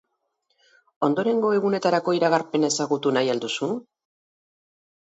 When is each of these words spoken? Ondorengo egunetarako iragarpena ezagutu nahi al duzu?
Ondorengo 1.09 1.51
egunetarako 1.57 2.17
iragarpena 2.21 2.73
ezagutu 2.75 3.17
nahi 3.21 3.35
al 3.37 3.47
duzu? 3.47 3.73